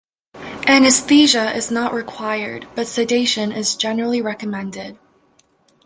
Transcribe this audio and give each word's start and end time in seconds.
Anesthesia 0.65 1.55
is 1.55 1.69
not 1.69 1.93
required, 1.93 2.67
but 2.73 2.87
sedation 2.87 3.51
is 3.51 3.75
generally 3.75 4.19
recommended. 4.19 4.97